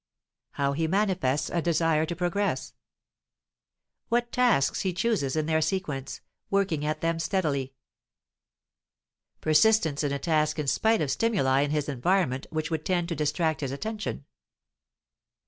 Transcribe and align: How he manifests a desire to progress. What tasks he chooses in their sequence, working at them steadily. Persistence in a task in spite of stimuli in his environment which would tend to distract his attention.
How 0.53 0.71
he 0.73 0.87
manifests 0.87 1.51
a 1.51 1.61
desire 1.61 2.07
to 2.07 2.15
progress. 2.15 2.73
What 4.09 4.31
tasks 4.31 4.79
he 4.81 4.93
chooses 4.93 5.35
in 5.35 5.45
their 5.45 5.61
sequence, 5.61 6.21
working 6.49 6.83
at 6.83 7.01
them 7.01 7.19
steadily. 7.19 7.75
Persistence 9.41 10.03
in 10.03 10.11
a 10.11 10.17
task 10.17 10.57
in 10.57 10.65
spite 10.65 11.01
of 11.01 11.11
stimuli 11.11 11.61
in 11.61 11.69
his 11.69 11.87
environment 11.87 12.47
which 12.49 12.71
would 12.71 12.83
tend 12.83 13.09
to 13.09 13.15
distract 13.15 13.61
his 13.61 13.71
attention. 13.71 14.25